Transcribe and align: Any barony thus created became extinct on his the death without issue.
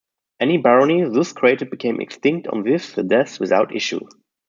Any 0.39 0.57
barony 0.57 1.03
thus 1.07 1.31
created 1.31 1.69
became 1.69 2.01
extinct 2.01 2.47
on 2.47 2.65
his 2.65 2.91
the 2.95 3.03
death 3.03 3.39
without 3.39 3.75
issue. 3.75 3.99